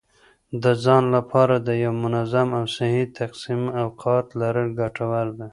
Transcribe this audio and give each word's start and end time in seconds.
د 0.63 0.65
ځان 0.83 1.03
لپاره 1.15 1.55
د 1.67 1.69
یو 1.83 1.93
منظم 2.03 2.49
او 2.59 2.65
صحي 2.75 3.05
تقسیم 3.19 3.61
اوقات 3.83 4.25
لرل 4.41 4.69
ګټور 4.79 5.27
دي. 5.37 5.47